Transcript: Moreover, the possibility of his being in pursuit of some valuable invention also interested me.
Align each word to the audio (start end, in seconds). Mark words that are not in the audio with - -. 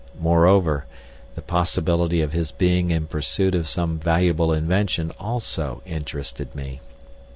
Moreover, 0.19 0.85
the 1.35 1.43
possibility 1.43 2.21
of 2.21 2.31
his 2.31 2.49
being 2.49 2.89
in 2.89 3.05
pursuit 3.05 3.53
of 3.53 3.67
some 3.67 3.99
valuable 3.99 4.51
invention 4.51 5.11
also 5.19 5.83
interested 5.85 6.55
me. 6.55 6.81